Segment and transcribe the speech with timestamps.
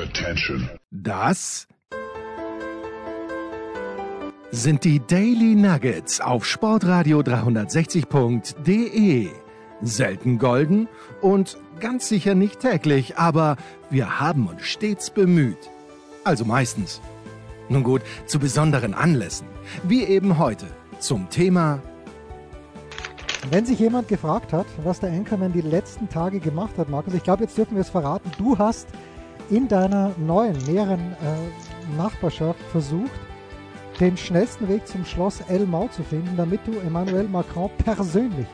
[0.00, 0.68] Attention.
[0.90, 1.68] Das
[4.50, 9.28] sind die Daily Nuggets auf Sportradio 360.de.
[9.82, 10.88] Selten golden
[11.20, 13.58] und ganz sicher nicht täglich, aber
[13.90, 15.68] wir haben uns stets bemüht.
[16.24, 17.02] Also meistens.
[17.68, 19.48] Nun gut, zu besonderen Anlässen,
[19.82, 20.64] wie eben heute
[20.98, 21.82] zum Thema
[23.50, 27.22] Wenn sich jemand gefragt hat, was der Anchorman die letzten Tage gemacht hat, Markus, ich
[27.22, 28.32] glaube, jetzt dürfen wir es verraten.
[28.38, 28.88] Du hast
[29.50, 33.10] in deiner neuen, näheren äh, Nachbarschaft versucht,
[33.98, 38.46] den schnellsten Weg zum Schloss Elmau zu finden, damit du Emmanuel Macron persönlich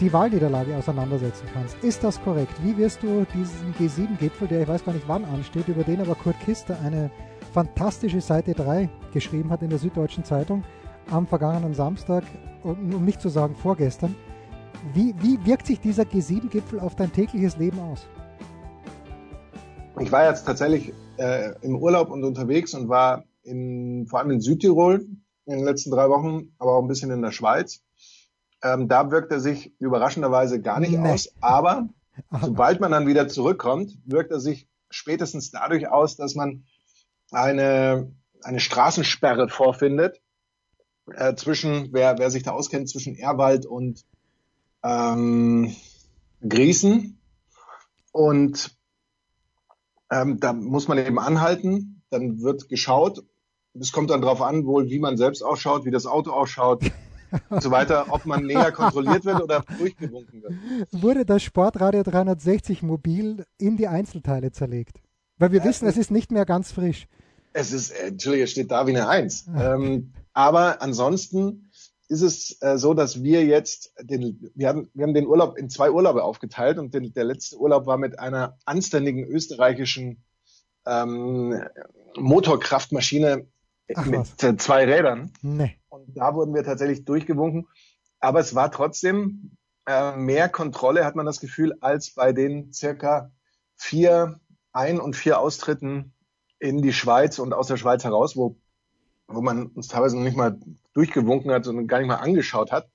[0.00, 1.76] die Wahlniederlage auseinandersetzen kannst.
[1.82, 2.52] Ist das korrekt?
[2.62, 6.14] Wie wirst du diesen G7-Gipfel, der ich weiß gar nicht wann ansteht, über den aber
[6.14, 7.10] Kurt Kister eine
[7.52, 10.62] fantastische Seite 3 geschrieben hat in der Süddeutschen Zeitung
[11.10, 12.24] am vergangenen Samstag,
[12.62, 14.14] um nicht zu sagen vorgestern,
[14.92, 18.06] wie, wie wirkt sich dieser G7-Gipfel auf dein tägliches Leben aus?
[19.98, 24.40] Ich war jetzt tatsächlich äh, im Urlaub und unterwegs und war in, vor allem in
[24.40, 25.06] Südtirol
[25.46, 27.82] in den letzten drei Wochen, aber auch ein bisschen in der Schweiz.
[28.62, 31.08] Ähm, da wirkt er sich überraschenderweise gar nicht nee.
[31.08, 31.88] aus, aber
[32.42, 36.64] sobald man dann wieder zurückkommt, wirkt er sich spätestens dadurch aus, dass man
[37.30, 40.20] eine, eine Straßensperre vorfindet
[41.14, 44.04] äh, zwischen, wer, wer sich da auskennt, zwischen Erwald und
[44.82, 45.74] ähm,
[46.46, 47.18] Griesen.
[48.12, 48.76] Und
[50.10, 53.24] ähm, da muss man eben anhalten, dann wird geschaut.
[53.78, 56.82] Es kommt dann darauf an, wohl wie man selbst ausschaut, wie das Auto ausschaut
[57.50, 60.54] und so weiter, ob man näher kontrolliert wird oder durchgewunken wird.
[60.92, 65.00] Wurde das Sportradio 360 mobil in die Einzelteile zerlegt?
[65.38, 67.06] Weil wir ja, wissen, es ist nicht mehr ganz frisch.
[67.52, 69.46] Es ist, äh, Entschuldigung, es steht da wie eine Eins.
[69.56, 71.65] ähm, aber ansonsten
[72.08, 75.68] ist es äh, so, dass wir jetzt den, wir haben, wir haben den Urlaub in
[75.70, 80.22] zwei Urlaube aufgeteilt und den, der letzte Urlaub war mit einer anständigen österreichischen
[80.86, 81.60] ähm,
[82.16, 83.46] Motorkraftmaschine
[83.94, 84.56] Ach, mit was?
[84.58, 85.32] zwei Rädern.
[85.42, 85.76] Nee.
[85.88, 87.66] Und da wurden wir tatsächlich durchgewunken.
[88.20, 89.56] Aber es war trotzdem
[89.86, 93.30] äh, mehr Kontrolle, hat man das Gefühl, als bei den circa
[93.74, 94.40] vier
[94.72, 96.12] Ein- und vier Austritten
[96.58, 98.56] in die Schweiz und aus der Schweiz heraus, wo,
[99.26, 100.58] wo man uns teilweise noch nicht mal
[100.96, 102.88] durchgewunken hat und gar nicht mal angeschaut hat.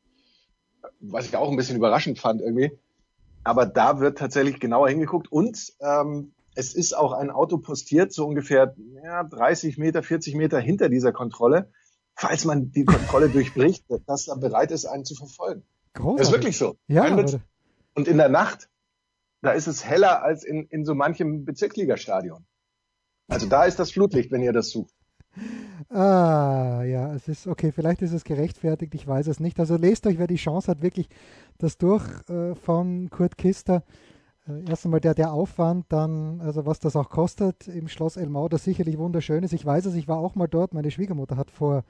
[0.99, 2.71] Was ich auch ein bisschen überraschend fand irgendwie.
[3.43, 8.27] Aber da wird tatsächlich genauer hingeguckt und ähm, es ist auch ein Auto postiert, so
[8.27, 11.71] ungefähr ja, 30 Meter, 40 Meter hinter dieser Kontrolle,
[12.15, 15.63] falls man die Kontrolle durchbricht, dass er bereit ist, einen zu verfolgen.
[15.93, 16.17] Großartig.
[16.17, 16.77] Das ist wirklich so.
[16.87, 17.15] Ja,
[17.93, 18.69] und in der Nacht,
[19.41, 22.45] da ist es heller als in, in so manchem Bezirksligastadion.
[23.27, 24.93] Also da ist das Flutlicht, wenn ihr das sucht.
[25.93, 29.59] Ah, ja, es ist okay, vielleicht ist es gerechtfertigt, ich weiß es nicht.
[29.59, 31.09] Also lest euch, wer die Chance hat, wirklich
[31.57, 33.83] das durch äh, von Kurt Kister
[34.47, 38.47] äh, erst einmal der, der Aufwand, dann, also was das auch kostet im Schloss Elmau,
[38.47, 39.51] das sicherlich wunderschön ist.
[39.51, 40.73] Ich weiß es, ich war auch mal dort.
[40.73, 41.83] Meine Schwiegermutter hat vor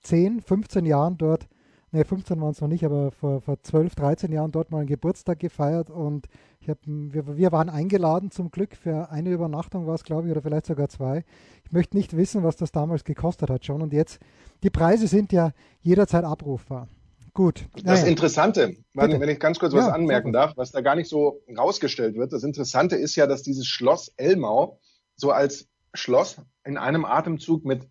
[0.00, 1.46] 10, 15 Jahren dort,
[1.96, 4.86] ne, 15 waren es noch nicht, aber vor, vor 12, 13 Jahren dort mal einen
[4.86, 6.26] Geburtstag gefeiert und
[6.60, 10.32] ich hab, wir, wir waren eingeladen zum Glück für eine Übernachtung war es, glaube ich,
[10.32, 11.24] oder vielleicht sogar zwei.
[11.64, 14.20] Ich möchte nicht wissen, was das damals gekostet hat schon und jetzt,
[14.62, 16.88] die Preise sind ja jederzeit abrufbar.
[17.34, 17.66] Gut.
[17.84, 20.96] Das ja, Interessante, wenn, wenn, ich ganz kurz was ja, anmerken darf, was da gar
[20.96, 24.80] nicht so rausgestellt wird, das Interessante ist ja, dass dieses Schloss Elmau
[25.16, 27.86] so als Schloss in einem Atemzug mit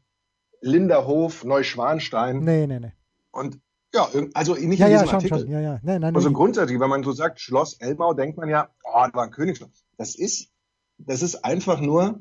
[0.61, 2.91] Linderhof, Neuschwanstein nee, nee, nee.
[3.31, 3.59] und
[3.95, 5.39] ja, also nicht ja, in diesem ja, Artikel.
[5.39, 5.49] Schon.
[5.49, 5.79] Ja, ja.
[5.81, 9.13] Nein, nein, also grundsätzlich, wenn man so sagt Schloss Elmau, denkt man ja, oh, da
[9.13, 9.85] war ein Königsschloss.
[9.97, 10.51] Das ist,
[10.97, 12.19] das ist einfach nur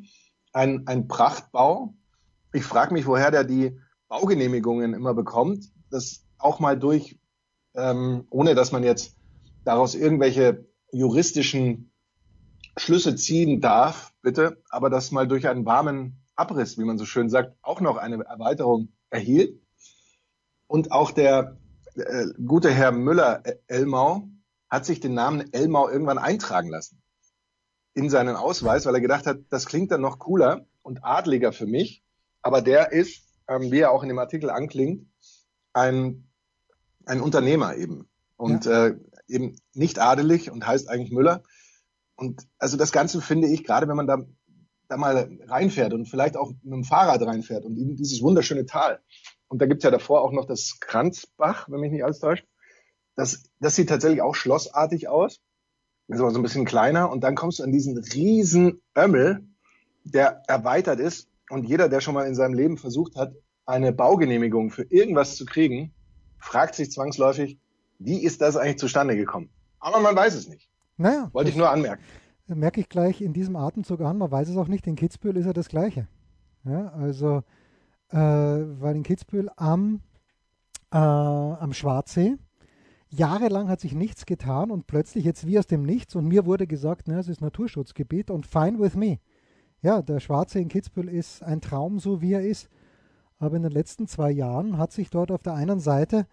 [0.53, 1.95] ein, ein Prachtbau.
[2.53, 5.73] Ich frage mich, woher der die Baugenehmigungen immer bekommt.
[5.91, 7.19] Das auch mal durch,
[7.75, 9.17] ähm, ohne dass man jetzt
[9.65, 11.91] daraus irgendwelche juristischen
[12.77, 17.31] Schlüsse ziehen darf, bitte, aber dass mal durch einen warmen Abriss, wie man so schön
[17.31, 19.61] sagt, auch noch eine Erweiterung erhielt.
[20.67, 21.57] Und auch der
[21.97, 24.29] äh, gute Herr Müller-Elmau
[24.69, 27.03] hat sich den Namen Elmau irgendwann eintragen lassen
[27.95, 31.67] in seinen Ausweis, weil er gedacht hat, das klingt dann noch cooler und adliger für
[31.67, 32.03] mich.
[32.43, 35.07] Aber der ist, ähm, wie er auch in dem Artikel anklingt,
[35.73, 36.25] ein
[37.07, 38.87] ein Unternehmer eben und ja.
[38.87, 38.97] äh,
[39.29, 41.43] eben nicht adelig und heißt eigentlich Müller.
[42.17, 44.19] Und also das Ganze finde ich, gerade wenn man da,
[44.89, 49.01] da mal reinfährt und vielleicht auch mit dem Fahrrad reinfährt und in dieses wunderschöne Tal.
[49.49, 52.47] Und da gibt's ja davor auch noch das Kranzbach, wenn mich nicht alles täuscht.
[53.15, 55.41] Das, das sieht tatsächlich auch schlossartig aus.
[56.09, 57.11] ist aber so ein bisschen kleiner.
[57.11, 59.47] Und dann kommst du an diesen riesen Ömmel,
[60.05, 61.29] der erweitert ist.
[61.51, 63.35] Und jeder, der schon mal in seinem Leben versucht hat,
[63.67, 65.95] eine Baugenehmigung für irgendwas zu kriegen,
[66.39, 67.59] fragt sich zwangsläufig,
[67.99, 69.51] wie ist das eigentlich zustande gekommen?
[69.79, 70.69] Aber man weiß es nicht.
[70.97, 71.31] Naja.
[71.33, 72.03] Wollte ich nur anmerken.
[72.47, 75.47] merke ich gleich in diesem Atemzug an, man weiß es auch nicht, in Kitzbühel ist
[75.47, 76.09] ja das Gleiche.
[76.65, 77.43] Ja, also,
[78.15, 80.01] äh, weil in Kitzbühel am,
[80.93, 82.37] äh, am Schwarzsee,
[83.11, 86.69] jahrelang hat sich nichts getan und plötzlich jetzt wie aus dem Nichts und mir wurde
[86.69, 89.19] gesagt, ne, es ist Naturschutzgebiet und fine with me.
[89.83, 92.69] Ja, der Schwarze in Kitzbühel ist ein Traum, so wie er ist.
[93.39, 96.27] Aber in den letzten zwei Jahren hat sich dort auf der einen Seite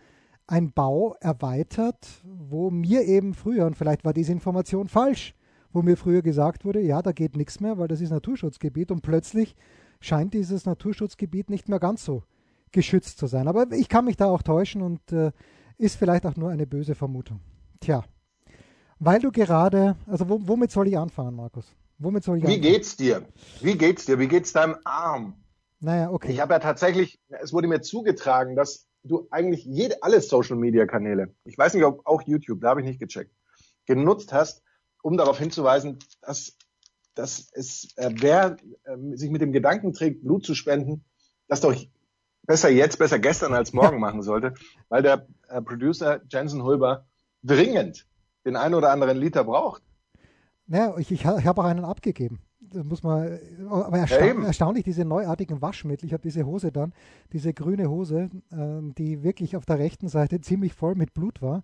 [0.45, 5.33] ein Bau erweitert, wo mir eben früher, und vielleicht war diese Information falsch,
[5.73, 9.01] wo mir früher gesagt wurde, ja, da geht nichts mehr, weil das ist Naturschutzgebiet und
[9.01, 9.55] plötzlich
[10.01, 12.23] scheint dieses Naturschutzgebiet nicht mehr ganz so
[12.71, 13.47] geschützt zu sein.
[13.47, 15.31] Aber ich kann mich da auch täuschen und äh,
[15.77, 17.39] ist vielleicht auch nur eine böse Vermutung.
[17.79, 18.03] Tja,
[18.99, 21.65] weil du gerade, also womit soll ich anfangen, Markus?
[21.97, 22.61] Womit soll ich Wie anfangen?
[22.61, 23.25] geht's dir?
[23.61, 24.19] Wie geht's dir?
[24.19, 25.33] Wie geht's deinem Arm?
[25.79, 26.31] Naja, okay.
[26.31, 30.85] Ich habe ja tatsächlich, es wurde mir zugetragen, dass du eigentlich jede, alle Social Media
[30.85, 33.33] Kanäle, ich weiß nicht, ob auch YouTube, da habe ich nicht gecheckt,
[33.87, 34.61] genutzt hast,
[35.01, 36.55] um darauf hinzuweisen, dass,
[37.15, 41.03] dass es, äh, wer äh, sich mit dem Gedanken trägt, Blut zu spenden,
[41.47, 41.75] das doch
[42.43, 44.53] besser jetzt, besser gestern als morgen machen sollte,
[44.89, 47.05] weil der äh, Producer Jensen Hulber
[47.43, 48.07] dringend
[48.45, 49.83] den einen oder anderen Liter braucht.
[50.67, 52.39] Naja, ich, ich, habe auch einen abgegeben.
[52.59, 56.05] Das muss man, aber ersta ja, erstaunlich, diese neuartigen Waschmittel.
[56.05, 56.93] Ich habe diese Hose dann,
[57.33, 61.63] diese grüne Hose, äh, die wirklich auf der rechten Seite ziemlich voll mit Blut war.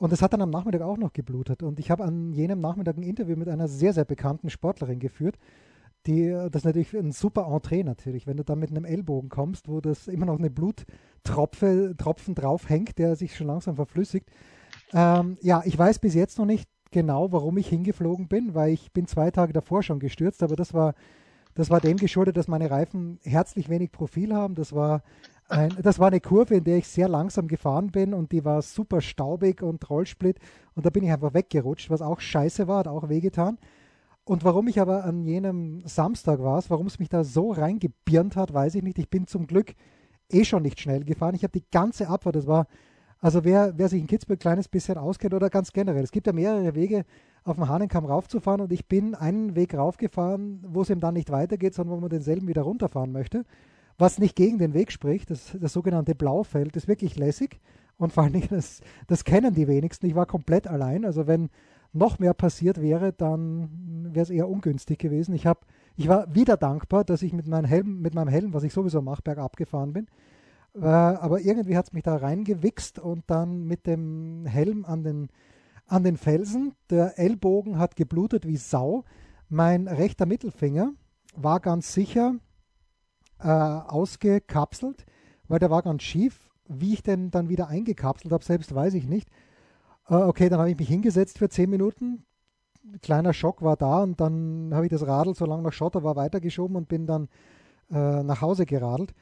[0.00, 1.62] Und es hat dann am Nachmittag auch noch geblutet.
[1.62, 5.36] Und ich habe an jenem Nachmittag ein Interview mit einer sehr, sehr bekannten Sportlerin geführt.
[6.06, 9.68] Die, das ist natürlich ein super Entree natürlich, wenn du da mit einem Ellbogen kommst,
[9.68, 14.30] wo das immer noch eine Bluttropfe, Tropfen drauf hängt, der sich schon langsam verflüssigt.
[14.94, 18.92] Ähm, ja, ich weiß bis jetzt noch nicht genau, warum ich hingeflogen bin, weil ich
[18.92, 20.94] bin zwei Tage davor schon gestürzt, aber das war,
[21.54, 24.54] das war dem geschuldet, dass meine Reifen herzlich wenig Profil haben.
[24.54, 25.02] Das war
[25.50, 28.62] ein, das war eine Kurve, in der ich sehr langsam gefahren bin und die war
[28.62, 30.38] super staubig und Rollsplit
[30.74, 33.58] und da bin ich einfach weggerutscht, was auch scheiße war, hat auch wehgetan.
[34.24, 38.54] Und warum ich aber an jenem Samstag war, warum es mich da so reingebirnt hat,
[38.54, 38.98] weiß ich nicht.
[38.98, 39.74] Ich bin zum Glück
[40.30, 41.34] eh schon nicht schnell gefahren.
[41.34, 42.66] Ich habe die ganze Abfahrt, das war,
[43.18, 46.28] also wer, wer sich in Kitzbühel ein kleines bisschen auskennt oder ganz generell, es gibt
[46.28, 47.04] ja mehrere Wege,
[47.42, 51.30] auf dem Hahnenkamm raufzufahren und ich bin einen Weg raufgefahren, wo es ihm dann nicht
[51.30, 53.44] weitergeht, sondern wo man denselben wieder runterfahren möchte
[54.00, 55.30] was nicht gegen den Weg spricht.
[55.30, 57.60] Das, das sogenannte Blaufeld ist wirklich lässig
[57.96, 60.06] und vor allen Dingen, das, das kennen die wenigsten.
[60.06, 61.04] Ich war komplett allein.
[61.04, 61.50] Also wenn
[61.92, 63.68] noch mehr passiert wäre, dann
[64.14, 65.34] wäre es eher ungünstig gewesen.
[65.34, 65.66] Ich, hab,
[65.96, 69.02] ich war wieder dankbar, dass ich mit, meinem Helm, mit meinem Helm, was ich sowieso
[69.02, 70.06] mache, bergab gefahren bin.
[70.74, 75.28] Äh, aber irgendwie hat es mich da reingewichst und dann mit dem Helm an den,
[75.86, 76.72] an den Felsen.
[76.88, 79.04] Der Ellbogen hat geblutet wie Sau.
[79.48, 80.92] Mein rechter Mittelfinger
[81.36, 82.36] war ganz sicher
[83.42, 85.06] äh, ausgekapselt,
[85.48, 86.48] weil der war ganz schief.
[86.68, 89.28] Wie ich den dann wieder eingekapselt habe, selbst weiß ich nicht.
[90.08, 92.24] Äh, okay, dann habe ich mich hingesetzt für zehn Minuten.
[93.02, 96.76] Kleiner Schock war da und dann habe ich das Radl, solange noch Schotter war, weitergeschoben
[96.76, 97.28] und bin dann
[97.90, 99.14] äh, nach Hause geradelt.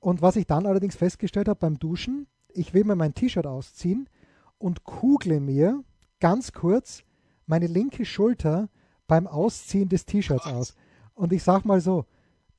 [0.00, 4.08] Und was ich dann allerdings festgestellt habe beim Duschen, ich will mir mein T-Shirt ausziehen
[4.58, 5.84] und kugle mir
[6.20, 7.02] ganz kurz
[7.46, 8.68] meine linke Schulter
[9.06, 10.74] beim Ausziehen des T-Shirts aus.
[11.14, 12.06] Und ich sag mal so,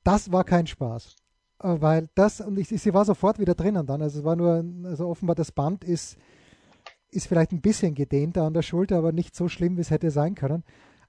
[0.08, 1.16] das war kein Spaß.
[1.62, 4.00] Äh, weil das, und ich, sie war sofort wieder drinnen dann.
[4.00, 6.16] Also es war nur, also offenbar das Band ist,
[7.10, 10.10] ist vielleicht ein bisschen gedehnter an der Schulter, aber nicht so schlimm, wie es hätte
[10.10, 10.64] sein können.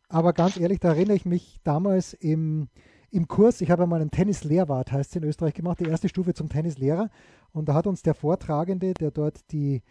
[0.10, 2.68] Aber ganz ehrlich, da erinnere ich mich damals im,
[3.10, 6.34] im Kurs, ich habe einmal einen Tennislehrwart, heißt es in Österreich gemacht, die erste Stufe
[6.34, 7.10] zum Tennislehrer.
[7.54, 9.82] Und da hat uns der Vortragende, der dort die,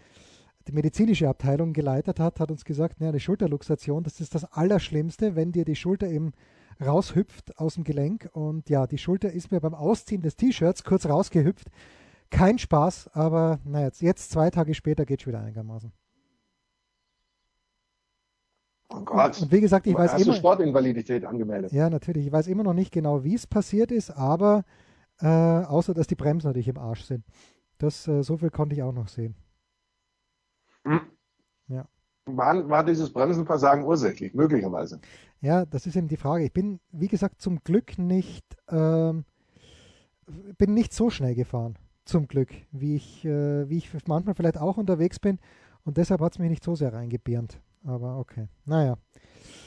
[0.67, 5.35] die medizinische Abteilung geleitet hat, hat uns gesagt, ne, eine Schulterluxation, das ist das Allerschlimmste,
[5.35, 6.33] wenn dir die Schulter im
[6.81, 8.29] raushüpft aus dem Gelenk.
[8.33, 11.69] Und ja, die Schulter ist mir beim Ausziehen des T-Shirts kurz rausgehüpft.
[12.31, 15.93] Kein Spaß, aber naja, jetzt, jetzt zwei Tage später geht es wieder einigermaßen.
[18.91, 19.41] Oh Gott.
[19.43, 20.33] Und wie gesagt, ich weiß Hast immer.
[20.33, 21.73] Du Sportinvalidität angemeldet?
[21.73, 22.27] Ja, natürlich.
[22.27, 24.65] Ich weiß immer noch nicht genau, wie es passiert ist, aber
[25.21, 27.25] äh, außer dass die Bremsen natürlich im Arsch sind.
[27.79, 29.35] Das, äh, so viel konnte ich auch noch sehen.
[30.85, 31.01] Hm.
[31.69, 31.87] Ja.
[32.37, 35.01] War, war dieses Bremsenversagen ursächlich, möglicherweise?
[35.41, 36.45] Ja, das ist eben die Frage.
[36.45, 39.25] Ich bin, wie gesagt, zum Glück nicht, ähm,
[40.59, 41.77] bin nicht so schnell gefahren.
[42.05, 45.39] Zum Glück, wie ich, äh, wie ich manchmal vielleicht auch unterwegs bin.
[45.85, 47.61] Und deshalb hat es mich nicht so sehr reingebirnt.
[47.85, 48.49] Aber okay.
[48.65, 48.97] Naja.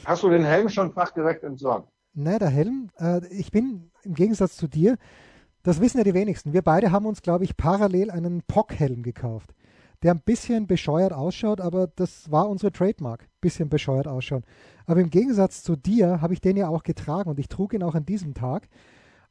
[0.04, 1.88] Hast du den Helm schon fachgerecht entsorgt?
[2.14, 4.98] Nein, der Helm, äh, ich bin im Gegensatz zu dir,
[5.62, 6.52] das wissen ja die wenigsten.
[6.52, 9.54] Wir beide haben uns, glaube ich, parallel einen POC-Helm gekauft
[10.02, 14.44] der ein bisschen bescheuert ausschaut, aber das war unsere Trademark, bisschen bescheuert ausschauen.
[14.86, 17.82] Aber im Gegensatz zu dir habe ich den ja auch getragen und ich trug ihn
[17.82, 18.68] auch an diesem Tag.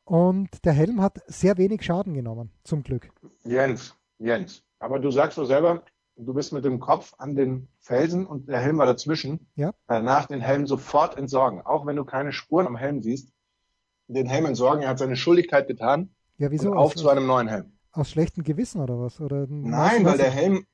[0.06, 3.12] Und der Helm hat sehr wenig Schaden genommen, zum Glück.
[3.44, 5.84] Jens, Jens, aber du sagst doch selber,
[6.16, 9.48] du bist mit dem Kopf an den Felsen und der Helm war dazwischen.
[9.56, 9.74] Ja.
[9.88, 13.32] Danach den Helm sofort entsorgen, auch wenn du keine Spuren am Helm siehst.
[14.08, 16.10] Den Helm entsorgen, er hat seine Schuldigkeit getan.
[16.38, 16.72] Ja, wieso?
[16.72, 17.72] Und auf aus, zu einem neuen Helm.
[17.92, 19.20] Aus schlechtem Gewissen oder was?
[19.20, 20.66] Oder Nein, weil der Helm,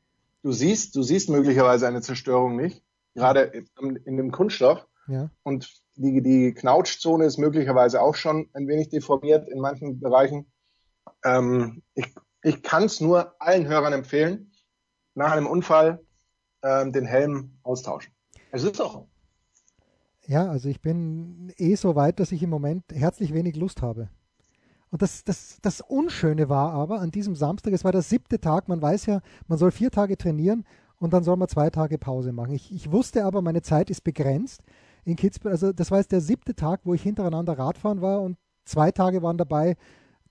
[0.44, 2.84] du siehst, du siehst möglicherweise eine Zerstörung nicht,
[3.16, 3.66] gerade
[4.06, 4.86] in, dem Kunststoff.
[5.08, 5.32] Ja.
[5.44, 10.52] Und die, die Knautschzone ist möglicherweise auch schon ein wenig deformiert in manchen Bereichen.
[11.24, 12.14] Ähm, ich
[12.48, 14.52] ich kann es nur allen Hörern empfehlen,
[15.16, 16.02] nach einem Unfall
[16.64, 18.14] ähm, den Helm austauschen.
[18.52, 19.08] Es ist auch.
[20.26, 24.10] Ja, also ich bin eh so weit, dass ich im Moment herzlich wenig Lust habe.
[24.90, 28.70] Und das, das, das Unschöne war aber an diesem Samstag, es war der siebte Tag,
[28.70, 30.66] man weiß ja, man soll vier Tage trainieren
[31.00, 32.54] und dann soll man zwei Tage Pause machen.
[32.54, 34.62] Ich, ich wusste aber, meine Zeit ist begrenzt
[35.04, 35.52] in Kitzbühel.
[35.52, 39.22] Also das war jetzt der siebte Tag, wo ich hintereinander Radfahren war und zwei Tage
[39.22, 39.76] waren dabei,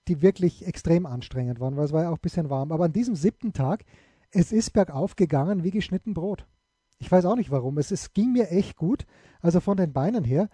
[0.08, 2.72] die wirklich extrem anstrengend waren, weil es war ja auch ein bisschen warm.
[2.72, 3.84] Aber an diesem siebten Tag,
[4.30, 6.46] es ist bergauf gegangen wie geschnitten Brot.
[6.98, 7.78] Ich weiß auch nicht warum.
[7.78, 9.06] Es, es ging mir echt gut,
[9.40, 10.48] also von den Beinen her.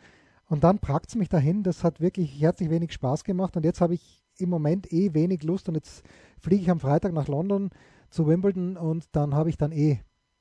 [0.52, 1.62] Und dann pragt es mich dahin.
[1.62, 3.56] Das hat wirklich herzlich wenig Spaß gemacht.
[3.56, 5.66] Und jetzt habe ich im Moment eh wenig Lust.
[5.70, 6.04] Und jetzt
[6.38, 7.70] fliege ich am Freitag nach London
[8.10, 10.00] zu Wimbledon und dann habe ich dann eh,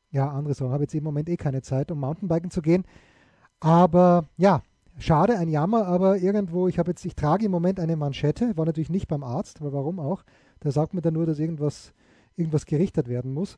[0.09, 0.73] ja, andere Sorgen.
[0.73, 2.83] Habe jetzt im Moment eh keine Zeit, um Mountainbiken zu gehen.
[3.61, 4.63] Aber ja,
[4.97, 8.65] schade, ein Jammer, aber irgendwo, ich habe jetzt, ich trage im Moment eine Manschette, war
[8.65, 10.23] natürlich nicht beim Arzt, aber warum auch?
[10.61, 11.93] Der sagt mir dann nur, dass irgendwas,
[12.35, 13.57] irgendwas gerichtet werden muss.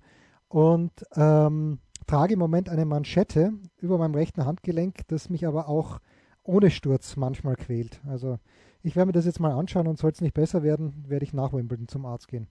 [0.50, 6.00] Und ähm, trage im Moment eine Manschette über meinem rechten Handgelenk, das mich aber auch
[6.44, 8.02] ohne Sturz manchmal quält.
[8.08, 8.38] Also
[8.84, 11.34] ich werde mir das jetzt mal anschauen und soll es nicht besser werden, werde ich
[11.34, 12.48] nach Wimbledon zum Arzt gehen.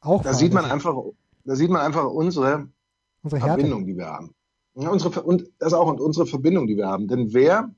[0.00, 0.96] Auch da sieht man einfach,
[1.44, 2.68] da sieht man einfach unsere,
[3.22, 4.34] unsere Verbindung, die wir haben.
[4.74, 7.06] Ja, unsere, und das auch und unsere Verbindung, die wir haben.
[7.06, 7.74] Denn wer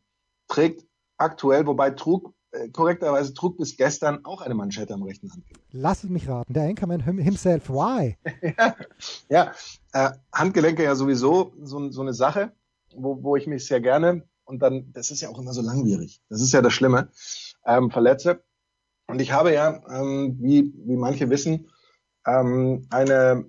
[0.49, 0.87] trägt
[1.19, 5.61] aktuell, wobei trug, äh, korrekterweise trug bis gestern auch eine Manschette am rechten Handgelenk.
[5.73, 8.17] Lass es mich raten, der Anchorman himself, why?
[8.59, 8.77] ja,
[9.29, 9.53] ja
[9.93, 12.53] äh, Handgelenke ja sowieso so, so eine Sache,
[12.95, 16.23] wo, wo ich mich sehr gerne und dann, das ist ja auch immer so langwierig.
[16.29, 17.11] Das ist ja das Schlimme.
[17.67, 18.43] Ähm, verletze.
[19.09, 21.69] Und ich habe ja, ähm, wie, wie manche wissen,
[22.27, 23.45] ähm, eine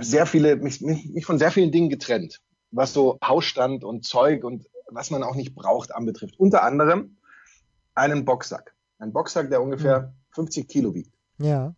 [0.00, 4.66] sehr viele, mich, mich von sehr vielen Dingen getrennt, was so Hausstand und Zeug und
[4.88, 6.38] was man auch nicht braucht anbetrifft.
[6.38, 7.18] Unter anderem
[7.94, 8.74] einen Boxsack.
[8.98, 10.68] Ein Boxsack, der ungefähr 50 hm.
[10.68, 11.12] Kilo wiegt.
[11.38, 11.74] Ja.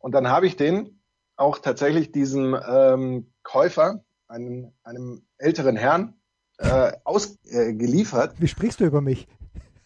[0.00, 1.00] Und dann habe ich den
[1.36, 6.19] auch tatsächlich diesem ähm, Käufer, einem, einem älteren Herrn,
[6.60, 8.34] äh, ausgeliefert.
[8.38, 9.26] Äh, Wie sprichst du über mich?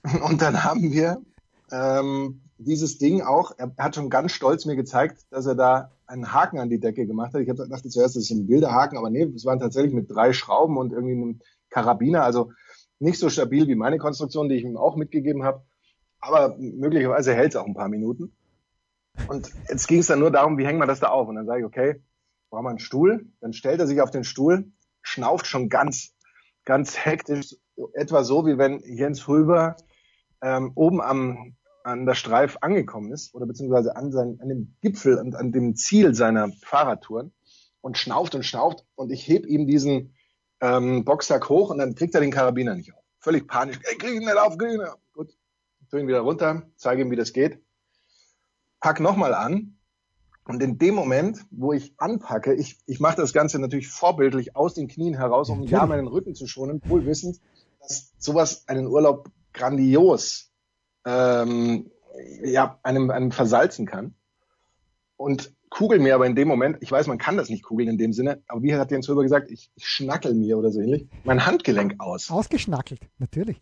[0.22, 1.22] Und dann haben wir
[1.70, 6.32] ähm, dieses Ding auch, er hat schon ganz stolz mir gezeigt, dass er da einen
[6.32, 7.40] Haken an die Decke gemacht hat.
[7.40, 10.32] Ich habe dachte zuerst, das ist ein Bilderhaken, aber nee, es waren tatsächlich mit drei
[10.32, 11.40] Schrauben und irgendwie einem
[11.70, 12.52] Karabiner, also
[12.98, 15.62] nicht so stabil wie meine Konstruktion, die ich ihm auch mitgegeben habe.
[16.20, 18.32] Aber möglicherweise hält es auch ein paar Minuten.
[19.28, 21.28] Und jetzt ging es dann nur darum, wie hängen wir das da auf?
[21.28, 22.02] Und dann sage ich, okay,
[22.50, 23.26] brauchen wir einen Stuhl.
[23.40, 26.14] Dann stellt er sich auf den Stuhl, schnauft schon ganz,
[26.64, 27.56] ganz hektisch,
[27.94, 29.76] etwa so, wie wenn Jens Rüber
[30.42, 35.18] ähm, oben am, an der Streif angekommen ist oder beziehungsweise an, sein, an dem Gipfel
[35.18, 37.32] und an dem Ziel seiner Fahrradtouren
[37.80, 40.14] und schnauft und schnauft und ich heb ihm diesen
[40.60, 43.04] ähm, Boxsack hoch und dann kriegt er den Karabiner nicht auf.
[43.18, 43.78] Völlig panisch.
[43.84, 45.00] Ey, krieg ihn nicht auf, krieg ihn nicht auf.
[45.12, 45.36] Gut.
[45.90, 47.62] Tu ihn wieder runter, zeige ihm, wie das geht.
[48.80, 49.78] Pack nochmal an.
[50.46, 54.74] Und in dem Moment, wo ich anpacke, ich, ich mache das Ganze natürlich vorbildlich aus
[54.74, 57.40] den Knien heraus, um ja meinen Rücken zu schonen, wohl wissend,
[57.80, 60.50] dass sowas einen Urlaub grandios
[61.06, 61.90] ähm,
[62.42, 64.14] ja, einem, einem versalzen kann.
[65.16, 67.98] Und kugel mir aber in dem Moment, ich weiß, man kann das nicht kugeln in
[67.98, 71.06] dem Sinne, aber wie hat Jens Röber gesagt, ich, ich schnackel mir oder so ähnlich,
[71.24, 72.30] mein Handgelenk aus.
[72.30, 73.60] Ausgeschnackelt, natürlich.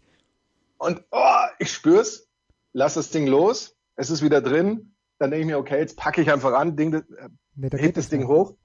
[0.79, 2.29] Und oh, ich spür's,
[2.73, 4.92] lass das Ding los, es ist wieder drin,
[5.23, 7.03] dann denke ich mir, okay, jetzt packe ich einfach an, Ding, äh,
[7.55, 8.29] nee, hebt das Ding mehr.
[8.29, 8.57] hoch.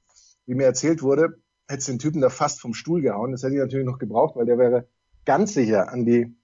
[0.45, 3.31] Wie mir erzählt wurde, hätte es den Typen da fast vom Stuhl gehauen.
[3.31, 4.87] Das hätte ich natürlich noch gebraucht, weil der wäre
[5.25, 6.35] ganz sicher an die,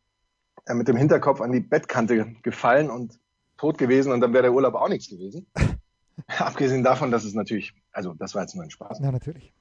[0.65, 3.19] äh, mit dem Hinterkopf an die Bettkante gefallen und
[3.57, 5.47] tot gewesen und dann wäre der Urlaub auch nichts gewesen.
[6.27, 8.99] Abgesehen davon, dass es natürlich, also das war jetzt nur ein Spaß.
[8.99, 9.51] Ja, natürlich.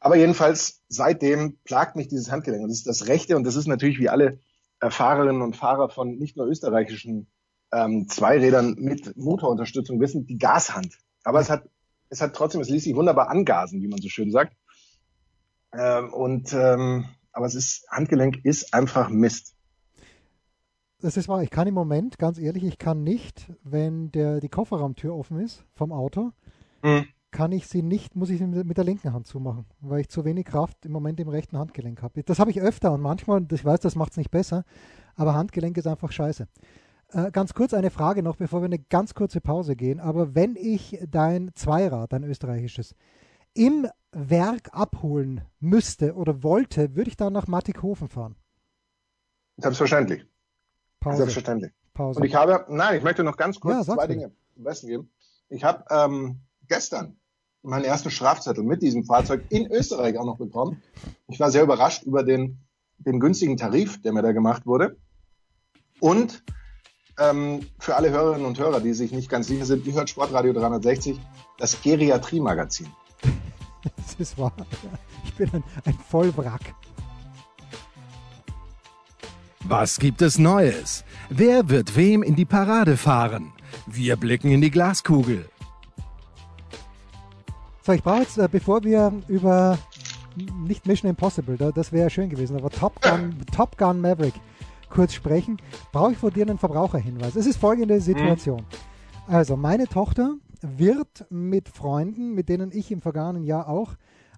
[0.00, 2.64] Aber jedenfalls, seitdem plagt mich dieses Handgelenk.
[2.64, 4.40] Und das ist das Rechte und das ist natürlich wie alle
[4.80, 7.28] Fahrerinnen und Fahrer von nicht nur österreichischen
[7.72, 10.98] ähm, Zweirädern mit Motorunterstützung wissen, die Gashand.
[11.24, 11.64] Aber es hat,
[12.08, 14.56] es hat trotzdem, es ließ sich wunderbar angasen, wie man so schön sagt.
[15.72, 19.54] Ähm, und ähm, aber es ist, Handgelenk ist einfach Mist
[21.02, 21.42] das ist wahr.
[21.42, 25.64] Ich kann im Moment, ganz ehrlich, ich kann nicht, wenn der, die Kofferraumtür offen ist
[25.74, 26.30] vom Auto,
[26.82, 27.06] mhm.
[27.32, 30.24] kann ich sie nicht, muss ich sie mit der linken Hand zumachen, weil ich zu
[30.24, 32.22] wenig Kraft im Moment im rechten Handgelenk habe.
[32.22, 34.64] Das habe ich öfter und manchmal, ich weiß, das macht es nicht besser,
[35.16, 36.46] aber Handgelenk ist einfach scheiße.
[37.12, 40.00] Äh, ganz kurz eine Frage noch, bevor wir eine ganz kurze Pause gehen.
[40.00, 42.94] Aber wenn ich dein Zweirad, dein österreichisches,
[43.54, 48.36] im Werk abholen müsste oder wollte, würde ich dann nach Mattighofen fahren?
[49.58, 50.26] Selbstverständlich.
[51.00, 51.18] Pause.
[51.18, 51.72] Selbstverständlich.
[51.92, 52.20] Pause.
[52.20, 55.10] Und ich habe, nein, ich möchte noch ganz kurz ja, zwei Dinge zum Besten geben.
[55.50, 57.18] Ich habe ähm, gestern
[57.60, 60.82] meinen ersten Strafzettel mit diesem Fahrzeug in Österreich auch noch bekommen.
[61.28, 62.58] Ich war sehr überrascht über den,
[62.98, 64.96] den günstigen Tarif, der mir da gemacht wurde.
[66.00, 66.42] Und
[67.30, 70.52] ähm, für alle Hörerinnen und Hörer, die sich nicht ganz sicher sind, ihr hört Sportradio
[70.52, 71.18] 360,
[71.58, 72.88] das Geriatrie-Magazin.
[73.96, 74.52] Das ist wahr.
[75.24, 76.72] Ich bin ein, ein Vollwrack.
[79.64, 81.04] Was gibt es Neues?
[81.30, 83.52] Wer wird wem in die Parade fahren?
[83.86, 85.48] Wir blicken in die Glaskugel.
[87.84, 89.78] So, ich brauche jetzt, äh, bevor wir über
[90.36, 94.34] nicht Mission Impossible, das wäre schön gewesen, aber Top Gun, Top Gun Maverick
[94.92, 95.56] kurz sprechen,
[95.90, 97.34] brauche ich von dir einen Verbraucherhinweis.
[97.34, 98.60] Es ist folgende Situation.
[98.60, 99.32] Mhm.
[99.32, 103.94] Also, meine Tochter wird mit Freunden, mit denen ich im vergangenen Jahr auch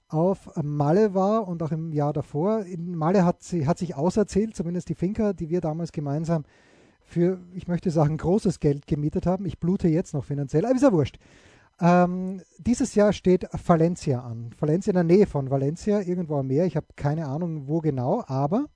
[0.09, 2.65] auf Malle war und auch im Jahr davor.
[2.65, 6.45] In Malle hat, sie, hat sich auserzählt, zumindest die Finca, die wir damals gemeinsam
[7.03, 9.45] für, ich möchte sagen, großes Geld gemietet haben.
[9.47, 11.19] Ich blute jetzt noch finanziell, aber ist ja wurscht.
[11.81, 14.51] Ähm, dieses Jahr steht Valencia an.
[14.59, 16.67] Valencia in der Nähe von Valencia, irgendwo am Meer.
[16.67, 18.67] Ich habe keine Ahnung, wo genau, aber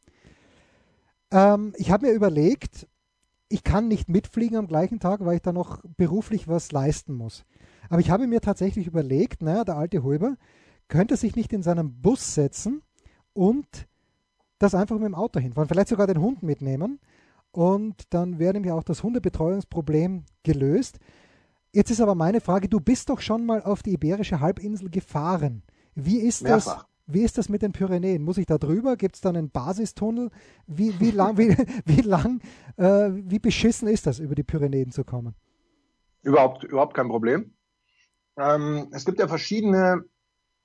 [1.30, 2.86] ähm, ich habe mir überlegt,
[3.48, 7.44] ich kann nicht mitfliegen am gleichen Tag, weil ich da noch beruflich was leisten muss.
[7.88, 10.36] Aber ich habe mir tatsächlich überlegt, naja, der alte Hulber
[10.88, 12.82] könnte sich nicht in seinen Bus setzen
[13.32, 13.88] und
[14.58, 16.98] das einfach mit dem Auto hinfahren, vielleicht sogar den Hund mitnehmen
[17.52, 20.98] und dann wäre nämlich auch das Hundebetreuungsproblem gelöst.
[21.72, 25.62] Jetzt ist aber meine Frage, du bist doch schon mal auf die Iberische Halbinsel gefahren.
[25.94, 26.76] Wie ist Mehrfach.
[26.76, 26.86] das?
[27.10, 28.22] Wie ist das mit den Pyrenäen?
[28.22, 28.96] Muss ich da drüber?
[28.96, 30.30] Gibt es dann einen Basistunnel?
[30.66, 32.42] Wie, wie lang, wie, wie lang,
[32.76, 35.34] äh, wie beschissen ist das, über die Pyrenäen zu kommen?
[36.22, 37.54] Überhaupt, überhaupt kein Problem.
[38.36, 40.04] Ähm, es gibt ja verschiedene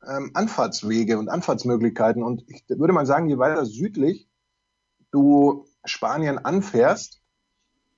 [0.06, 4.30] ähm, Anfahrtswege und Anfahrtsmöglichkeiten und ich würde mal sagen, je weiter südlich
[5.12, 7.22] du Spanien anfährst,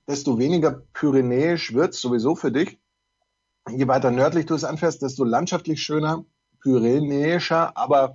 [0.06, 2.78] desto weniger pyrenäisch wird es sowieso für dich.
[3.68, 6.24] Je weiter nördlich du es anfährst, desto landschaftlich schöner,
[6.60, 8.14] pyrenäischer, aber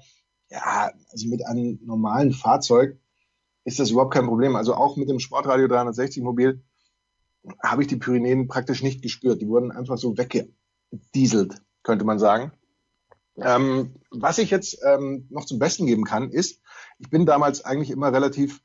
[0.51, 2.99] ja, also mit einem normalen Fahrzeug
[3.63, 4.55] ist das überhaupt kein Problem.
[4.55, 6.63] Also auch mit dem Sportradio 360 Mobil
[7.63, 9.41] habe ich die Pyrenäen praktisch nicht gespürt.
[9.41, 12.51] Die wurden einfach so weggedieselt, könnte man sagen.
[13.37, 16.61] Ähm, was ich jetzt ähm, noch zum Besten geben kann, ist,
[16.99, 18.61] ich bin damals eigentlich immer relativ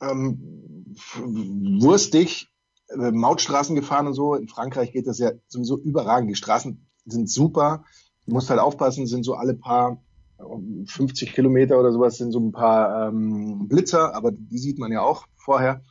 [0.00, 2.48] ähm, wurstig
[2.88, 4.34] äh, Mautstraßen gefahren und so.
[4.36, 6.30] In Frankreich geht das ja sowieso überragend.
[6.30, 7.84] Die Straßen sind super.
[8.24, 10.00] Du musst halt aufpassen, sind so alle paar
[10.86, 15.02] 50 Kilometer oder sowas sind so ein paar ähm, Blitzer, aber die sieht man ja
[15.02, 15.82] auch vorher.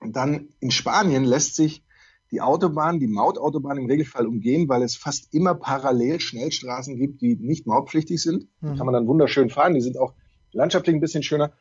[0.00, 1.82] Und dann in Spanien lässt sich
[2.30, 7.36] die Autobahn, die Mautautobahn im Regelfall umgehen, weil es fast immer parallel Schnellstraßen gibt, die
[7.36, 8.48] nicht mautpflichtig sind.
[8.60, 8.76] Mhm.
[8.76, 9.74] Kann man dann wunderschön fahren.
[9.74, 10.14] Die sind auch
[10.52, 11.52] landschaftlich ein bisschen schöner.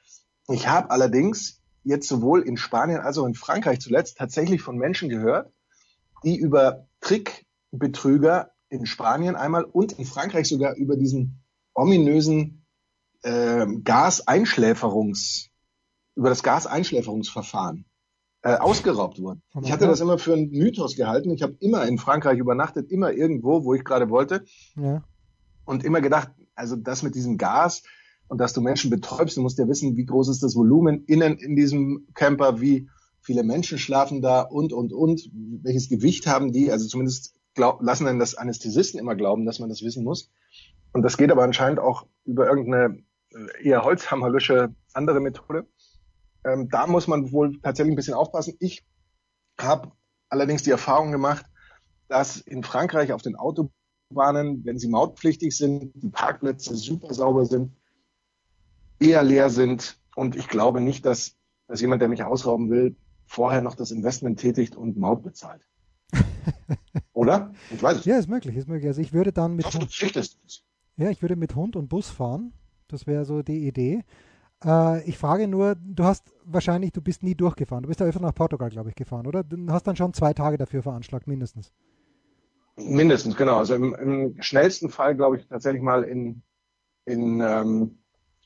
[0.49, 5.09] Ich habe allerdings jetzt sowohl in Spanien als auch in Frankreich zuletzt tatsächlich von Menschen
[5.09, 5.51] gehört,
[6.23, 11.44] die über Trickbetrüger in Spanien einmal und in Frankreich sogar über diesen
[11.75, 12.65] ominösen
[13.21, 15.49] äh, Gaseinschläferungs,
[16.15, 17.85] über das Gaseinschläferungsverfahren
[18.41, 19.43] äh, ausgeraubt wurden.
[19.61, 21.31] Ich hatte das immer für einen Mythos gehalten.
[21.31, 24.45] Ich habe immer in Frankreich übernachtet, immer irgendwo, wo ich gerade wollte.
[24.75, 25.03] Ja.
[25.65, 27.83] Und immer gedacht, also das mit diesem Gas
[28.27, 31.37] und dass du Menschen betäubst, du musst ja wissen, wie groß ist das Volumen innen
[31.37, 32.87] in diesem Camper, wie
[33.21, 38.05] viele Menschen schlafen da und, und, und, welches Gewicht haben die, also zumindest glaub, lassen
[38.05, 40.29] dann das Anästhesisten immer glauben, dass man das wissen muss.
[40.93, 45.67] Und das geht aber anscheinend auch über irgendeine äh, eher holzhammerische andere Methode.
[46.43, 48.55] Ähm, da muss man wohl tatsächlich ein bisschen aufpassen.
[48.59, 48.85] Ich
[49.59, 49.91] habe
[50.29, 51.45] allerdings die Erfahrung gemacht,
[52.07, 57.73] dass in Frankreich auf den Autobahnen, wenn sie mautpflichtig sind, die Parkplätze super sauber sind,
[58.99, 59.99] eher leer sind.
[60.15, 61.35] Und ich glaube nicht, dass,
[61.67, 65.61] dass jemand, der mich ausrauben will, vorher noch das Investment tätigt und Maut bezahlt.
[67.25, 67.53] Oder?
[67.71, 68.05] Ich weiß es.
[68.05, 68.87] Ja, ist möglich, ist möglich.
[68.87, 69.65] Also ich würde dann mit.
[69.67, 70.63] Ich hoffe, du es.
[70.97, 72.53] Ja, ich würde mit Hund und Bus fahren.
[72.87, 74.03] Das wäre so die Idee.
[74.63, 77.83] Äh, ich frage nur, du hast wahrscheinlich, du bist nie durchgefahren.
[77.83, 79.43] Du bist ja öfter nach Portugal, glaube ich, gefahren, oder?
[79.43, 81.71] Du hast dann schon zwei Tage dafür veranschlagt, mindestens.
[82.77, 83.57] Mindestens, genau.
[83.57, 86.43] Also im, im schnellsten Fall, glaube ich, tatsächlich mal in,
[87.05, 87.97] in ähm,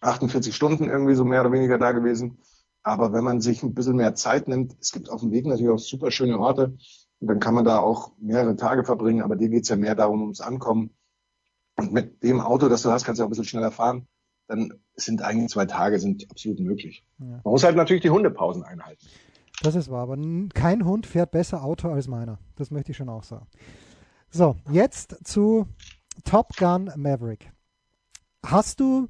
[0.01, 2.37] 48 Stunden irgendwie so mehr oder weniger da gewesen.
[2.83, 5.69] Aber wenn man sich ein bisschen mehr Zeit nimmt, es gibt auf dem Weg natürlich
[5.69, 6.77] auch super schöne Orte,
[7.19, 10.21] und dann kann man da auch mehrere Tage verbringen, aber dir geht's ja mehr darum,
[10.21, 10.91] ums Ankommen.
[11.75, 14.08] Und mit dem Auto, das du hast, kannst du auch ein bisschen schneller fahren.
[14.47, 17.05] Dann sind eigentlich zwei Tage sind absolut möglich.
[17.19, 17.25] Ja.
[17.25, 19.05] Man muss halt natürlich die Hundepausen einhalten.
[19.62, 20.17] Das ist wahr, aber
[20.53, 22.39] kein Hund fährt besser Auto als meiner.
[22.55, 23.47] Das möchte ich schon auch sagen.
[24.29, 25.67] So, jetzt zu
[26.23, 27.51] Top Gun Maverick.
[28.45, 29.10] Hast du,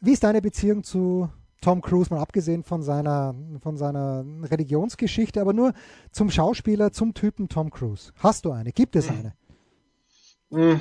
[0.00, 1.28] wie ist deine Beziehung zu
[1.62, 5.72] Tom Cruise, mal abgesehen von seiner, von seiner Religionsgeschichte, aber nur
[6.10, 8.12] zum Schauspieler, zum Typen Tom Cruise?
[8.18, 8.72] Hast du eine?
[8.72, 9.16] Gibt es hm.
[9.16, 9.34] eine?
[10.50, 10.80] Hm.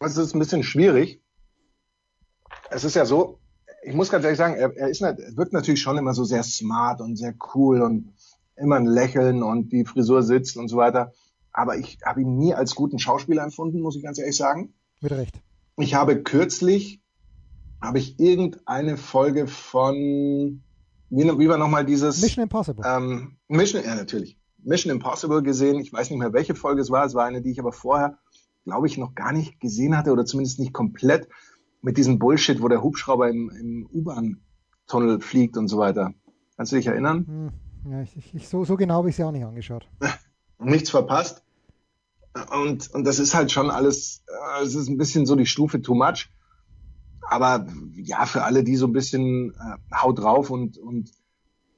[0.00, 1.22] Es ist ein bisschen schwierig.
[2.70, 3.38] Es ist ja so,
[3.82, 6.42] ich muss ganz ehrlich sagen, er, er, ist, er wirkt natürlich schon immer so sehr
[6.42, 8.12] smart und sehr cool und
[8.56, 11.12] immer ein Lächeln und die Frisur sitzt und so weiter.
[11.52, 14.72] Aber ich habe ihn nie als guten Schauspieler empfunden, muss ich ganz ehrlich sagen.
[15.00, 15.40] Mit Recht.
[15.76, 17.02] Ich habe kürzlich,
[17.80, 20.62] habe ich irgendeine Folge von,
[21.10, 22.20] wie, wie war nochmal dieses?
[22.20, 22.84] Mission Impossible.
[22.86, 24.38] Ähm, Mission, ja natürlich.
[24.62, 25.80] Mission Impossible gesehen.
[25.80, 27.04] Ich weiß nicht mehr, welche Folge es war.
[27.04, 28.18] Es war eine, die ich aber vorher,
[28.64, 31.28] glaube ich, noch gar nicht gesehen hatte oder zumindest nicht komplett
[31.82, 36.12] mit diesem Bullshit, wo der Hubschrauber im, im U-Bahn-Tunnel fliegt und so weiter.
[36.56, 37.26] Kannst du dich erinnern?
[37.26, 39.88] Hm, ja, ich, ich, so, so genau habe ich sie auch nicht angeschaut.
[40.58, 41.42] Nichts verpasst.
[42.52, 44.22] Und, und das ist halt schon alles,
[44.58, 46.28] äh, es ist ein bisschen so die Stufe too much.
[47.30, 47.64] Aber
[47.94, 51.12] ja, für alle, die so ein bisschen äh, haut drauf und, und,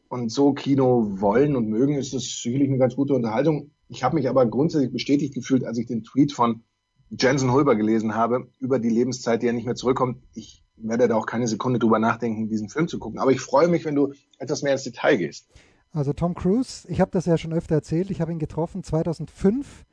[0.08, 3.70] und so Kino wollen und mögen, ist das sicherlich eine ganz gute Unterhaltung.
[3.88, 6.62] Ich habe mich aber grundsätzlich bestätigt gefühlt, als ich den Tweet von
[7.10, 10.22] Jensen Hulber gelesen habe, über die Lebenszeit, die er nicht mehr zurückkommt.
[10.32, 13.20] Ich werde da auch keine Sekunde drüber nachdenken, diesen Film zu gucken.
[13.20, 15.50] Aber ich freue mich, wenn du etwas mehr ins Detail gehst.
[15.90, 19.84] Also Tom Cruise, ich habe das ja schon öfter erzählt, ich habe ihn getroffen 2005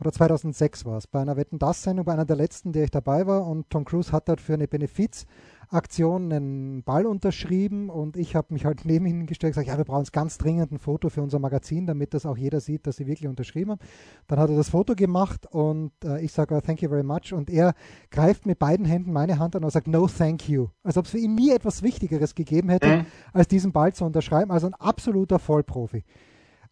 [0.00, 2.90] oder 2006 war es, bei einer Wetten das Sendung, bei einer der letzten, der ich
[2.90, 5.26] dabei war und Tom Cruise hat dort für eine Benefiz
[5.72, 9.78] Aktion einen Ball unterschrieben und ich habe mich halt neben ihn gestellt und gesagt, ja,
[9.78, 12.96] wir brauchen ganz dringend ein Foto für unser Magazin, damit das auch jeder sieht, dass
[12.96, 13.80] sie wirklich unterschrieben haben.
[14.26, 17.32] Dann hat er das Foto gemacht und äh, ich sage, oh, thank you very much
[17.32, 17.74] und er
[18.10, 20.68] greift mit beiden Händen meine Hand an und sagt, no, thank you.
[20.82, 23.06] Als ob es für ihn nie etwas Wichtigeres gegeben hätte, mhm.
[23.32, 24.50] als diesen Ball zu unterschreiben.
[24.50, 26.04] Also ein absoluter Vollprofi.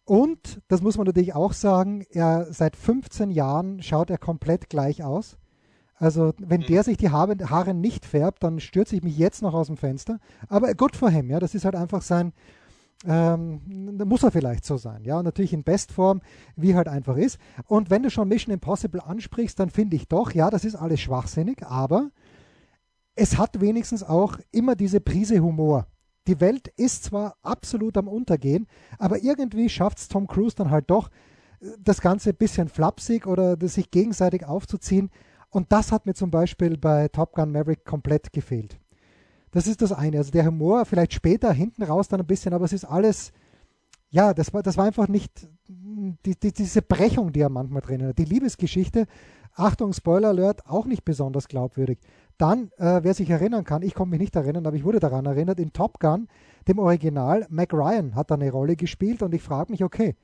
[0.09, 5.03] Und, das muss man natürlich auch sagen, er seit 15 Jahren schaut er komplett gleich
[5.03, 5.37] aus.
[5.93, 6.85] Also wenn der mhm.
[6.85, 10.17] sich die Haare, nicht färbt, dann stürze ich mich jetzt noch aus dem Fenster.
[10.47, 12.33] Aber good for him, ja, das ist halt einfach sein,
[13.05, 13.61] ähm,
[14.03, 16.21] muss er vielleicht so sein, ja, und natürlich in Bestform,
[16.55, 17.37] wie halt einfach ist.
[17.67, 21.01] Und wenn du schon Mission Impossible ansprichst, dann finde ich doch, ja, das ist alles
[21.01, 22.09] schwachsinnig, aber
[23.13, 25.85] es hat wenigstens auch immer diese Prise Humor.
[26.29, 28.67] Die Welt ist zwar absolut am Untergehen,
[28.99, 31.09] aber irgendwie schafft es Tom Cruise dann halt doch,
[31.79, 35.09] das Ganze ein bisschen flapsig oder sich gegenseitig aufzuziehen.
[35.49, 38.79] Und das hat mir zum Beispiel bei Top Gun Maverick komplett gefehlt.
[39.49, 40.19] Das ist das eine.
[40.19, 43.31] Also der Humor vielleicht später hinten raus dann ein bisschen, aber es ist alles,
[44.11, 48.05] ja, das war, das war einfach nicht die, die, diese Brechung, die er manchmal drin
[48.05, 48.19] hat.
[48.19, 49.07] Die Liebesgeschichte,
[49.55, 51.97] Achtung, Spoiler Alert, auch nicht besonders glaubwürdig.
[52.39, 55.25] Dann, äh, wer sich erinnern kann, ich konnte mich nicht erinnern, aber ich wurde daran
[55.25, 56.29] erinnert, in Top Gun,
[56.69, 60.15] dem Original, Mac Ryan hat da eine Rolle gespielt und ich frage mich, okay,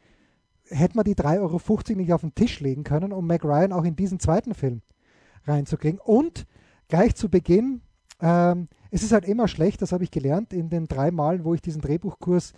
[0.70, 3.84] hätte man die 3,50 Euro nicht auf den Tisch legen können, um Mac Ryan auch
[3.84, 4.82] in diesen zweiten Film
[5.44, 6.00] reinzukriegen.
[6.00, 6.48] Und
[6.88, 7.82] gleich zu Beginn,
[8.22, 11.54] ähm, es ist halt immer schlecht, das habe ich gelernt in den drei Malen, wo
[11.54, 12.54] ich diesen Drehbuchkurs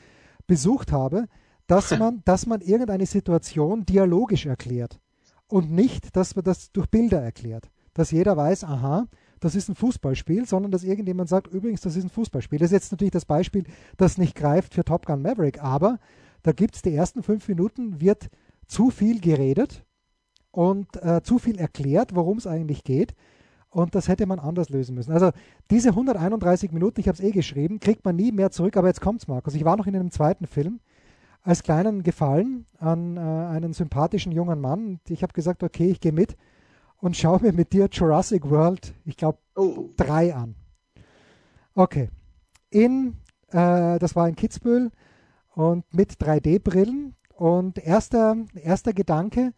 [0.46, 1.26] besucht habe,
[1.66, 5.00] dass man, dass man irgendeine Situation dialogisch erklärt
[5.48, 7.72] und nicht, dass man das durch Bilder erklärt.
[7.96, 9.08] Dass jeder weiß, aha,
[9.40, 12.60] das ist ein Fußballspiel, sondern dass irgendjemand sagt, übrigens, das ist ein Fußballspiel.
[12.60, 13.64] Das ist jetzt natürlich das Beispiel,
[13.98, 16.00] das nicht greift für Top Gun Maverick, aber
[16.44, 18.30] da gibt es die ersten fünf Minuten, wird
[18.68, 19.86] zu viel geredet
[20.52, 23.14] und äh, zu viel erklärt, worum es eigentlich geht.
[23.70, 25.12] Und das hätte man anders lösen müssen.
[25.12, 25.32] Also
[25.70, 28.78] diese 131 Minuten, ich habe es eh geschrieben, kriegt man nie mehr zurück.
[28.78, 29.56] Aber jetzt kommt's, Markus.
[29.56, 30.80] Ich war noch in einem zweiten Film
[31.44, 35.00] als kleinen Gefallen an äh, einen sympathischen jungen Mann.
[35.08, 36.38] Ich habe gesagt, okay, ich gehe mit
[37.00, 39.90] und schaue mir mit dir Jurassic World, ich glaube, oh.
[39.96, 40.56] drei an.
[41.74, 42.10] Okay.
[42.70, 43.18] In,
[43.50, 44.92] äh, das war in Kitzbühel
[45.54, 47.16] und mit 3D-Brillen.
[47.36, 49.54] Und erster, erster Gedanke,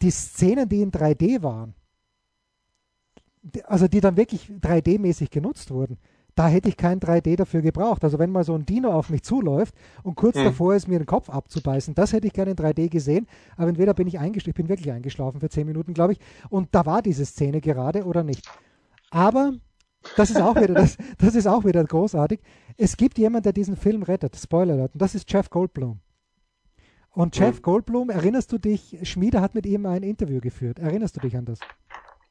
[0.00, 1.74] die Szenen, die in 3D waren,
[3.64, 5.98] also die dann wirklich 3D-mäßig genutzt wurden,
[6.34, 8.04] da hätte ich kein 3D dafür gebraucht.
[8.04, 10.44] Also wenn mal so ein Dino auf mich zuläuft und kurz mhm.
[10.44, 13.26] davor ist, mir den Kopf abzubeißen, das hätte ich gerne in 3D gesehen.
[13.56, 16.20] Aber entweder bin ich eingeschlafen, ich bin wirklich eingeschlafen für 10 Minuten, glaube ich.
[16.48, 18.46] Und da war diese Szene gerade oder nicht.
[19.10, 19.54] Aber
[20.16, 22.40] das ist auch wieder, das, das ist auch wieder großartig.
[22.76, 24.36] Es gibt jemanden, der diesen Film rettet.
[24.36, 24.94] Spoiler Alert.
[24.94, 26.00] Und das ist Jeff Goldblum.
[27.12, 27.62] Und Jeff mhm.
[27.62, 30.78] Goldblum, erinnerst du dich, Schmieder hat mit ihm ein Interview geführt.
[30.78, 31.58] Erinnerst du dich an das?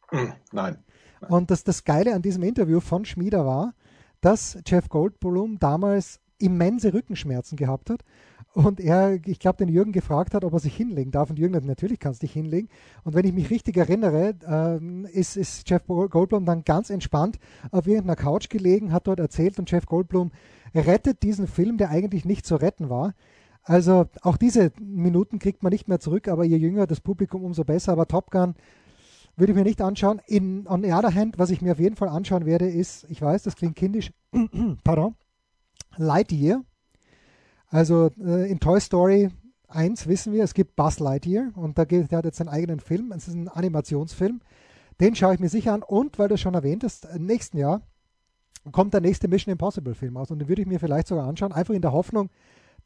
[0.10, 0.78] Hm, nein.
[1.22, 1.32] Nein.
[1.32, 3.74] Und das, das Geile an diesem Interview von Schmieder war,
[4.22, 8.04] dass Jeff Goldblum damals immense Rückenschmerzen gehabt hat
[8.54, 11.30] und er, ich glaube, den Jürgen gefragt hat, ob er sich hinlegen darf.
[11.30, 12.68] Und Jürgen hat natürlich kannst dich hinlegen.
[13.04, 17.38] Und wenn ich mich richtig erinnere, äh, ist, ist Jeff Goldblum dann ganz entspannt
[17.72, 20.32] auf irgendeiner Couch gelegen, hat dort erzählt und Jeff Goldblum
[20.74, 23.14] rettet diesen Film, der eigentlich nicht zu retten war.
[23.64, 27.64] Also auch diese Minuten kriegt man nicht mehr zurück, aber je jünger das Publikum, umso
[27.64, 27.92] besser.
[27.92, 28.56] Aber Top Gun
[29.40, 30.22] würde ich mir nicht anschauen.
[30.28, 33.22] In, on the other hand, was ich mir auf jeden Fall anschauen werde, ist, ich
[33.22, 34.12] weiß, das klingt kindisch,
[34.84, 35.16] pardon,
[35.98, 36.64] Lightyear
[37.70, 39.30] also äh, in Toy Story
[39.68, 42.80] 1 wissen wir, es gibt Buzz Lightyear und da geht, der hat jetzt seinen eigenen
[42.80, 43.12] Film.
[43.12, 44.42] Es ist ein Animationsfilm.
[45.00, 45.84] Den schaue ich mir sicher an.
[45.84, 47.82] Und weil du schon erwähnt hast, im nächsten Jahr
[48.72, 50.32] kommt der nächste Mission Impossible Film aus.
[50.32, 52.30] Und den würde ich mir vielleicht sogar anschauen, einfach in der Hoffnung,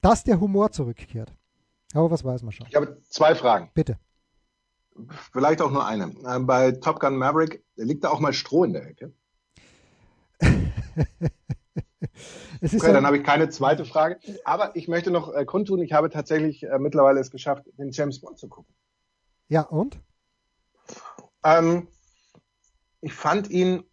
[0.02, 1.34] dass der Humor zurückkehrt.
[1.94, 2.68] Aber was weiß man schon.
[2.68, 3.72] Ich habe zwei Fragen.
[3.74, 3.98] Bitte.
[5.32, 6.14] Vielleicht auch nur eine.
[6.26, 9.14] Äh, bei Top Gun Maverick liegt da auch mal Stroh in der Ecke.
[12.62, 14.20] okay, ja, dann habe ich keine zweite Frage.
[14.46, 18.20] Aber ich möchte noch äh, kundtun, ich habe tatsächlich äh, mittlerweile es geschafft, den James
[18.22, 18.74] Bond zu gucken.
[19.48, 20.00] Ja, und?
[21.44, 21.88] Ähm,
[23.02, 23.84] ich fand ihn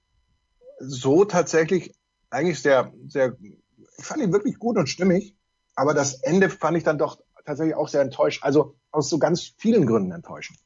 [0.78, 1.94] so tatsächlich
[2.30, 5.36] eigentlich sehr, sehr, ich fand ihn wirklich gut und stimmig,
[5.74, 8.42] aber das Ende fand ich dann doch tatsächlich auch sehr enttäuscht.
[8.44, 10.58] Also aus so ganz vielen Gründen enttäuschend.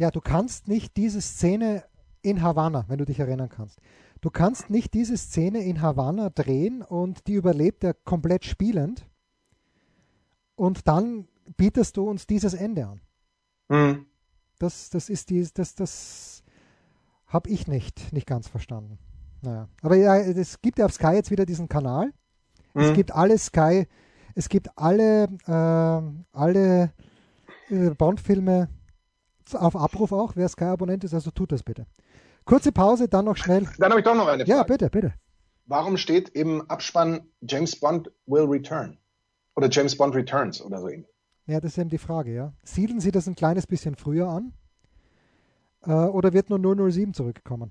[0.00, 1.84] Ja, du kannst nicht diese Szene
[2.22, 3.78] in Havanna, wenn du dich erinnern kannst.
[4.22, 9.06] Du kannst nicht diese Szene in Havanna drehen und die überlebt er komplett spielend
[10.56, 13.00] und dann bietest du uns dieses Ende an.
[13.68, 14.06] Mhm.
[14.58, 16.44] Das, das ist die, das, das
[17.26, 18.98] habe ich nicht, nicht ganz verstanden.
[19.42, 19.68] Naja.
[19.82, 22.06] Aber ja, es gibt ja auf Sky jetzt wieder diesen Kanal.
[22.72, 22.80] Mhm.
[22.80, 23.86] Es gibt alle Sky,
[24.34, 26.90] es gibt alle, äh, alle
[27.68, 28.70] äh, Bond-Filme
[29.54, 31.86] auf Abruf auch, wer Sky-Abonnent ist, also tut das bitte.
[32.44, 33.68] Kurze Pause, dann noch schnell.
[33.78, 34.58] Dann habe ich doch noch eine Frage.
[34.58, 35.14] Ja, bitte, bitte.
[35.66, 38.98] Warum steht im Abspann James Bond will return?
[39.54, 41.10] Oder James Bond returns oder so ähnlich?
[41.46, 42.52] Ja, das ist eben die Frage, ja.
[42.64, 44.52] Siedeln Sie das ein kleines bisschen früher an?
[45.84, 47.70] Äh, oder wird nur 007 zurückkommen?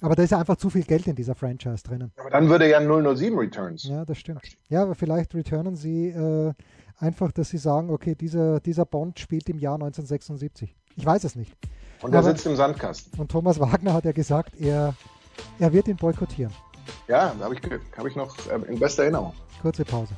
[0.00, 2.12] Aber da ist ja einfach zu viel Geld in dieser Franchise drinnen.
[2.16, 3.84] Aber dann würde ja 007 Returns.
[3.84, 4.42] Ja, das stimmt.
[4.68, 6.52] Ja, aber vielleicht returnen Sie äh,
[6.98, 10.76] einfach, dass Sie sagen, okay, dieser, dieser Bond spielt im Jahr 1976.
[10.96, 11.52] Ich weiß es nicht.
[12.02, 13.18] Und er sitzt im Sandkasten.
[13.18, 14.94] Und Thomas Wagner hat ja gesagt, er,
[15.58, 16.52] er wird ihn boykottieren.
[17.08, 17.60] Ja, habe ich,
[17.96, 19.32] hab ich noch äh, in bester Erinnerung.
[19.62, 20.14] Kurze Pause.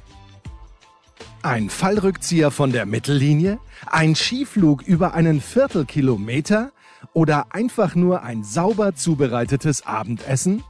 [1.43, 3.59] Ein Fallrückzieher von der Mittellinie?
[3.87, 6.73] Ein Skiflug über einen Viertelkilometer?
[7.12, 10.65] Oder einfach nur ein sauber zubereitetes Abendessen?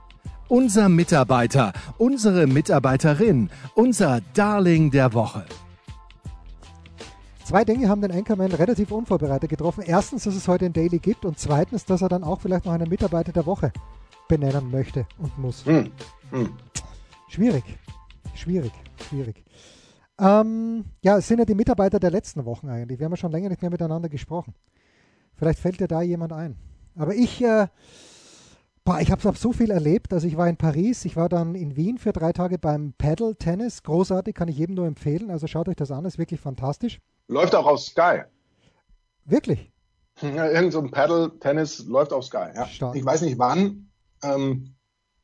[0.49, 5.45] Unser Mitarbeiter, unsere Mitarbeiterin, unser Darling der Woche.
[7.46, 9.85] Zwei Dinge haben den Anchorman relativ unvorbereitet getroffen.
[9.87, 12.72] Erstens, dass es heute ein Daily gibt und zweitens, dass er dann auch vielleicht noch
[12.72, 13.72] einen Mitarbeiter der Woche
[14.26, 15.64] benennen möchte und muss.
[15.64, 15.92] Hm.
[16.30, 16.48] Hm.
[17.28, 17.62] Schwierig,
[18.35, 18.72] schwierig,
[19.09, 19.44] schwierig.
[20.18, 22.98] Ähm, ja, es sind ja die Mitarbeiter der letzten Wochen eigentlich.
[22.98, 24.52] Wir haben ja schon länger nicht mehr miteinander gesprochen.
[25.37, 26.56] Vielleicht fällt dir da jemand ein.
[26.96, 27.68] Aber ich, äh,
[28.85, 30.12] boah, ich habe so viel erlebt.
[30.12, 33.37] Also ich war in Paris, ich war dann in Wien für drei Tage beim Paddle
[33.37, 33.85] Tennis.
[33.85, 35.30] Großartig, kann ich jedem nur empfehlen.
[35.30, 37.00] Also schaut euch das an, ist wirklich fantastisch.
[37.28, 38.22] Läuft auch auf Sky.
[39.24, 39.72] Wirklich?
[40.20, 42.48] Ja, irgend so ein Paddle-Tennis läuft auf Sky.
[42.54, 42.66] Ja.
[42.66, 42.96] Stark.
[42.96, 43.90] Ich weiß nicht wann,
[44.22, 44.74] ähm,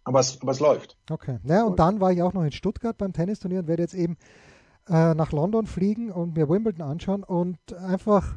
[0.04, 0.98] aber, es, aber es läuft.
[1.10, 1.38] Okay.
[1.44, 4.16] Ja, und dann war ich auch noch in Stuttgart beim Tennisturnier und werde jetzt eben
[4.88, 8.36] äh, nach London fliegen und mir Wimbledon anschauen und einfach,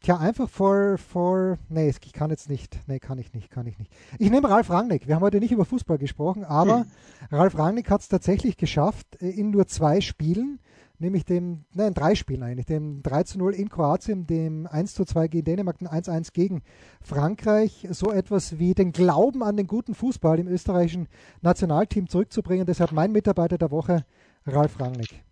[0.00, 3.78] tja, einfach vor, vor, nee, ich kann jetzt nicht, nee, kann ich nicht, kann ich
[3.78, 3.92] nicht.
[4.18, 5.06] Ich nehme Ralf Rangnick.
[5.06, 6.86] Wir haben heute nicht über Fußball gesprochen, aber hm.
[7.30, 10.60] Ralf Rangnick hat es tatsächlich geschafft, äh, in nur zwei Spielen
[11.02, 15.04] nämlich dem, nein, drei Spielen eigentlich, dem 3 zu 0 in Kroatien, dem 1 zu
[15.04, 16.62] 2 gegen Dänemark, dem 1 1 gegen
[17.02, 21.08] Frankreich, so etwas wie den Glauben an den guten Fußball im österreichischen
[21.42, 22.64] Nationalteam zurückzubringen.
[22.64, 24.06] Deshalb mein Mitarbeiter der Woche,
[24.46, 25.22] Ralf Rangnick.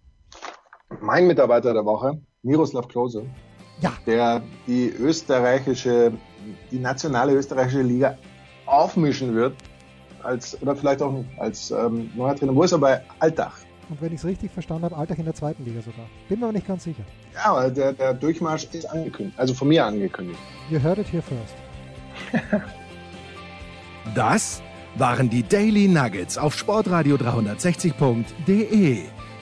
[1.00, 3.24] Mein Mitarbeiter der Woche, Miroslav Klose.
[3.80, 3.92] Ja.
[4.06, 6.12] Der die österreichische,
[6.70, 8.18] die nationale österreichische Liga
[8.66, 9.54] aufmischen wird,
[10.22, 12.54] als, oder vielleicht auch als ähm, neuer Trainer.
[12.54, 13.58] Wo ist er bei Altach?
[13.90, 16.06] Und wenn ich es richtig verstanden habe, Alltag in der zweiten Liga sogar.
[16.28, 17.02] Bin mir aber nicht ganz sicher.
[17.34, 19.36] Ja, aber der, der Durchmarsch ist angekündigt.
[19.38, 20.38] Also von mir angekündigt.
[20.70, 21.56] You heard it here first.
[24.14, 24.62] das
[24.96, 28.98] waren die Daily Nuggets auf sportradio 360.de.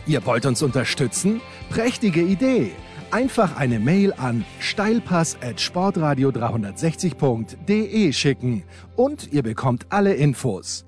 [0.07, 1.43] Ihr wollt uns unterstützen?
[1.69, 2.73] Prächtige Idee!
[3.11, 8.65] Einfach eine Mail an steilpass at sportradio 360.de schicken
[8.97, 10.88] und ihr bekommt alle Infos.